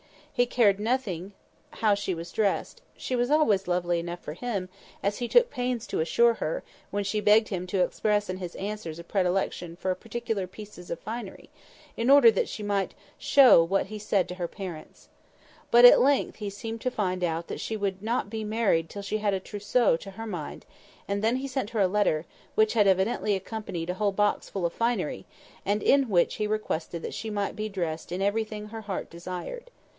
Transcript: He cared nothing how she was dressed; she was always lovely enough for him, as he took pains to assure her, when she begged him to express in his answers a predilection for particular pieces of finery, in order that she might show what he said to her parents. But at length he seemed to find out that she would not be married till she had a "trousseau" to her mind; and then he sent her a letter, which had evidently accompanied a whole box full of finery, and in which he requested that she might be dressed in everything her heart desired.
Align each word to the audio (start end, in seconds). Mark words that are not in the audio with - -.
He 0.33 0.47
cared 0.47 0.79
nothing 0.79 1.33
how 1.69 1.93
she 1.93 2.15
was 2.15 2.31
dressed; 2.31 2.81
she 2.97 3.15
was 3.15 3.29
always 3.29 3.67
lovely 3.67 3.99
enough 3.99 4.21
for 4.21 4.33
him, 4.33 4.69
as 5.03 5.19
he 5.19 5.27
took 5.27 5.51
pains 5.51 5.85
to 5.85 5.99
assure 5.99 6.35
her, 6.35 6.63
when 6.89 7.03
she 7.03 7.19
begged 7.21 7.49
him 7.49 7.67
to 7.67 7.83
express 7.83 8.27
in 8.27 8.37
his 8.37 8.55
answers 8.55 8.97
a 8.97 9.03
predilection 9.03 9.75
for 9.75 9.93
particular 9.93 10.47
pieces 10.47 10.89
of 10.89 10.99
finery, 10.99 11.51
in 11.95 12.09
order 12.09 12.31
that 12.31 12.49
she 12.49 12.63
might 12.63 12.95
show 13.19 13.63
what 13.63 13.87
he 13.87 13.99
said 13.99 14.27
to 14.29 14.35
her 14.35 14.47
parents. 14.47 15.09
But 15.69 15.85
at 15.85 16.01
length 16.01 16.37
he 16.37 16.49
seemed 16.49 16.81
to 16.81 16.89
find 16.89 17.23
out 17.23 17.45
that 17.45 17.59
she 17.59 17.77
would 17.77 18.01
not 18.01 18.27
be 18.27 18.43
married 18.43 18.89
till 18.89 19.03
she 19.03 19.19
had 19.19 19.35
a 19.35 19.39
"trousseau" 19.39 19.97
to 19.97 20.11
her 20.11 20.25
mind; 20.25 20.65
and 21.07 21.23
then 21.23 21.35
he 21.35 21.47
sent 21.47 21.69
her 21.71 21.79
a 21.81 21.87
letter, 21.87 22.25
which 22.55 22.73
had 22.73 22.87
evidently 22.87 23.35
accompanied 23.35 23.91
a 23.91 23.95
whole 23.95 24.11
box 24.13 24.49
full 24.49 24.65
of 24.65 24.73
finery, 24.73 25.27
and 25.63 25.83
in 25.83 26.09
which 26.09 26.35
he 26.35 26.47
requested 26.47 27.03
that 27.03 27.13
she 27.13 27.29
might 27.29 27.55
be 27.55 27.69
dressed 27.69 28.11
in 28.11 28.23
everything 28.23 28.69
her 28.69 28.81
heart 28.81 29.07
desired. 29.07 29.69